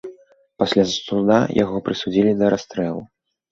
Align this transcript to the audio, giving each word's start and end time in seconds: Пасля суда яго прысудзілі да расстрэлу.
Пасля 0.63 0.85
суда 0.93 1.37
яго 1.63 1.77
прысудзілі 1.91 2.35
да 2.43 2.53
расстрэлу. 2.57 3.01